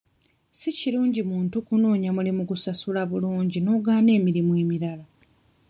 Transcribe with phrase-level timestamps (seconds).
[0.57, 5.05] Si kirungi muntu kunoonya mulimu gusasula bulungi n'ogaana emirimu emirala.